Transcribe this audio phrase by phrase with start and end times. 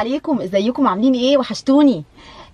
[0.00, 2.04] عليكم إزيكم عاملين إيه؟ وحشتوني.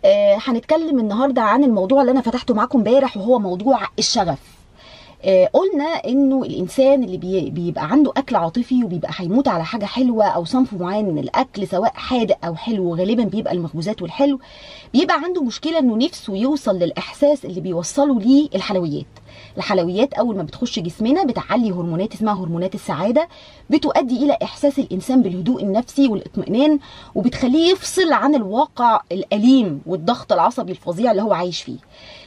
[0.05, 4.39] آه هنتكلم النهارده عن الموضوع اللي أنا فتحته معاكم امبارح وهو موضوع الشغف.
[5.25, 10.25] آه قلنا إنه الإنسان اللي بي بيبقى عنده أكل عاطفي وبيبقى هيموت على حاجة حلوة
[10.25, 14.41] أو صنف معين من الأكل سواء حادق أو حلو غالبا بيبقى المخبوزات والحلو
[14.95, 19.07] بيبقى عنده مشكلة إنه نفسه يوصل للإحساس اللي بيوصله ليه الحلويات.
[19.57, 23.29] الحلويات أول ما بتخش جسمنا بتعلي هرمونات اسمها هرمونات السعادة
[23.71, 26.79] بتؤدي إلى إحساس الإنسان بالهدوء النفسي والاطمئنان
[27.15, 31.77] وبتخليه يفصل عن الواقع الأليم والضغط العصبي الفظيع اللي هو عايش فيه.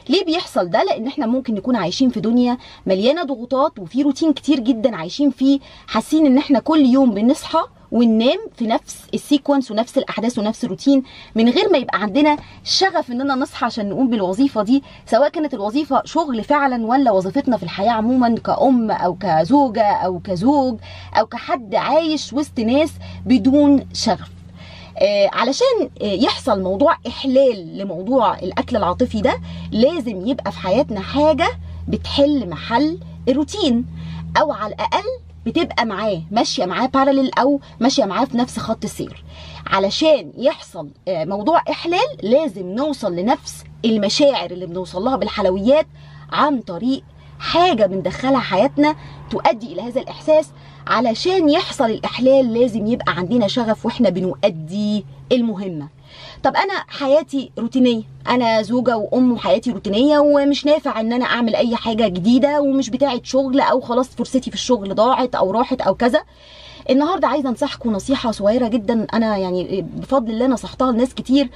[0.09, 4.59] ليه بيحصل ده؟ لأن إحنا ممكن نكون عايشين في دنيا مليانة ضغوطات وفي روتين كتير
[4.59, 7.59] جدا عايشين فيه حاسين إن إحنا كل يوم بنصحى
[7.91, 11.03] وننام في نفس السيكونس ونفس الأحداث ونفس الروتين
[11.35, 16.01] من غير ما يبقى عندنا شغف إننا نصحى عشان نقوم بالوظيفة دي سواء كانت الوظيفة
[16.05, 20.79] شغل فعلا ولا وظيفتنا في الحياة عموما كأم أو كزوجة أو كزوج
[21.19, 22.91] أو كحد عايش وسط ناس
[23.25, 24.29] بدون شغف.
[25.01, 29.39] آه علشان آه يحصل موضوع إحلال لموضوع الأكل العاطفي ده
[29.71, 31.47] لازم يبقى في حياتنا حاجة
[31.87, 32.99] بتحل محل
[33.29, 33.85] الروتين
[34.41, 35.03] أو على الأقل
[35.45, 39.23] بتبقى معاه ماشية معاه بارلل أو ماشية معاه في نفس خط السير.
[39.67, 45.87] علشان يحصل آه موضوع إحلال لازم نوصل لنفس المشاعر اللي بنوصل لها بالحلويات
[46.31, 47.03] عن طريق
[47.39, 48.95] حاجة بندخلها حياتنا
[49.31, 50.49] تؤدي إلى هذا الإحساس
[50.87, 55.87] علشان يحصل الإحلال لازم يبقى عندنا شغف وإحنا بنؤدي المهمة.
[56.43, 61.75] طب أنا حياتي روتينية أنا زوجة وأم وحياتي روتينية ومش نافع إن أنا أعمل أي
[61.75, 66.23] حاجة جديدة ومش بتاعة شغل أو خلاص فرصتي في الشغل ضاعت أو راحت أو كذا.
[66.89, 69.07] النهارده عايزة انصحكم نصيحة صغيرة جدا.
[69.13, 71.49] أنا يعني بفضل الله نصحتها لناس كتير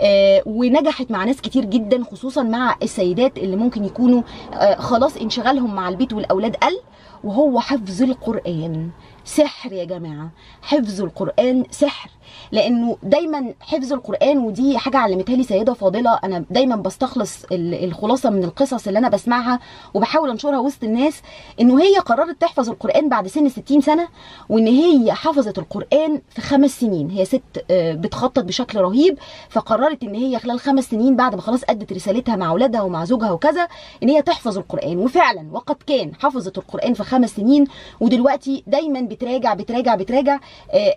[0.00, 4.22] آه ونجحت مع ناس كتير جدا خصوصا مع السيدات اللي ممكن يكونوا
[4.54, 6.80] آه خلاص انشغالهم مع البيت والأولاد قل.
[7.24, 8.90] وهو حفظ القرآن.
[9.24, 10.30] سحر يا جماعة
[10.62, 12.10] حفظ القرآن سحر.
[12.52, 16.18] لأنه دايما حفظ القرآن ودي حاجة علمتها لي سيدة فاضلة.
[16.24, 19.60] أنا دايما بستخلص الخلاصة من القصص اللي أنا بسمعها
[19.94, 21.22] وبحاول أنشرها وسط الناس.
[21.60, 24.08] انه هي قررت تحفظ القرآن بعد سن 60 سنة
[24.48, 27.10] وإن هي حفظت القرآن في خمس سنين.
[27.10, 29.18] هي ست بتخطط بشكل رهيب.
[29.48, 33.30] فقررت إن هي خلال خمس سنين بعد ما خلاص أدت رسالتها مع أولادها ومع زوجها
[33.30, 33.68] وكذا
[34.02, 34.98] إن هي تحفظ القرآن.
[34.98, 37.64] وفعلا وقد كان حفظت القرآن في خمس سنين
[38.00, 40.38] ودلوقتي دايما بتراجع بتراجع بتراجع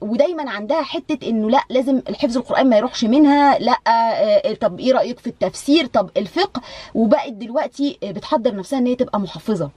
[0.01, 4.93] ودايما عندها حتة إنه لا لازم الحفظ القرآن ما يروحش منها لا آه طب إيه
[4.93, 6.61] رأيك في التفسير؟ طب الفقه؟
[6.95, 9.69] وبقت دلوقتي بتحضر نفسها إن هي تبقى محفظه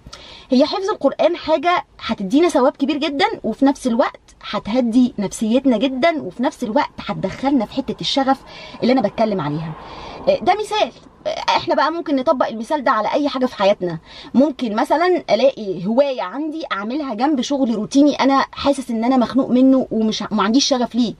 [0.51, 4.21] هي حفظ القرآن حاجة هتدينا ثواب كبير جدا وفي نفس الوقت
[4.51, 8.41] هتهدي نفسيتنا جدا وفي نفس الوقت هتدخلنا في حتة الشغف
[8.83, 9.73] اللي أنا بتكلم عليها.
[10.43, 10.93] ده مثال.
[11.49, 13.99] إحنا بقى ممكن نطبق المثال ده على أي حاجة في حياتنا.
[14.35, 19.87] ممكن مثلا ألاقي هواية عندي أعملها جنب شغل روتيني أنا حاسس إن أنا مخنوق منه
[19.91, 21.15] ومش ما عنديش شغف ليه.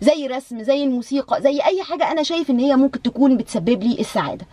[0.00, 4.00] زي رسم زي الموسيقى زي أي حاجة أنا شايف إن هي ممكن تكون بتسبب لي
[4.00, 4.46] السعادة.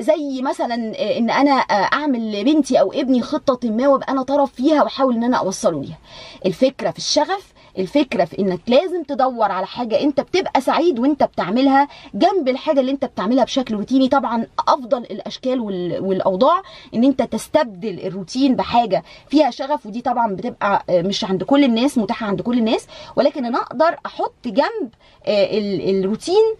[0.00, 0.74] زي مثلا
[1.18, 5.36] إن أنا أعمل لبنتي أو ابني خطة ما وأبقى أنا طرف فيها وأحاول إن أنا
[5.36, 5.98] أوصله ليها.
[6.46, 11.88] الفكرة في الشغف الفكرة في إنك لازم تدور على حاجة أنت بتبقى سعيد وأنت بتعملها
[12.14, 14.08] جنب الحاجة اللي أنت بتعملها بشكل روتيني.
[14.08, 15.60] طبعا أفضل الأشكال
[16.00, 16.62] والأوضاع
[16.94, 22.26] إن أنت تستبدل الروتين بحاجة فيها شغف ودي طبعا بتبقى مش عند كل الناس متاحة
[22.26, 22.86] عند كل الناس.
[23.16, 24.90] ولكن أنا أقدر أحط جنب
[25.28, 26.54] الروتين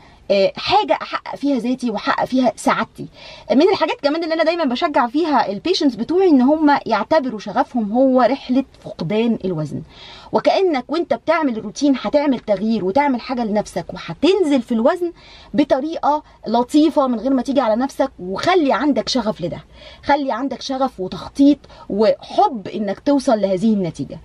[0.57, 3.07] حاجة أحقق فيها ذاتي وأحقق فيها سعادتي.
[3.51, 7.93] من الحاجات كمان اللي أنا دايما بشجع فيها ال patients بتوعي إن هم يعتبروا شغفهم
[7.93, 9.83] هو رحلة فقدان الوزن.
[10.33, 15.13] وكأنك وأنت بتعمل الروتين هتعمل تغيير وتعمل حاجة لنفسك وهتنزل في الوزن
[15.55, 19.65] بطريقة لطيفة من غير ما تيجي على نفسك وخلي عندك شغف لده.
[20.03, 21.59] خلي عندك شغف وتخطيط
[21.91, 24.19] وحب إنك توصل لهذه النتيجة.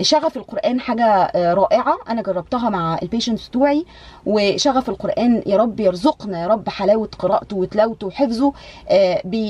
[0.00, 1.98] شغف القرآن حاجة رائعة.
[2.08, 3.84] أنا جربتها مع البيشنتس بتوعي.
[4.26, 8.52] وشغف القرآن رب يرزقنا يا رب حلاوة قراءته وتلاوته وحفظه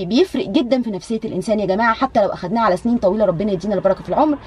[0.04, 3.74] بيفرق جدا في نفسية الإنسان يا جماعة حتى لو أخدناه على سنين طويلة ربنا يدينا
[3.74, 4.38] البركة في العمر.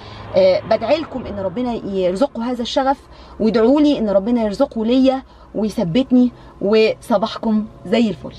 [0.69, 2.98] بدعي لكم إن ربنا يرزقه هذا الشغف
[3.40, 5.24] وادعوا لي إن ربنا يرزقه ليا
[5.56, 6.31] ويثبتني
[6.62, 8.36] وصباحكم زي الفل.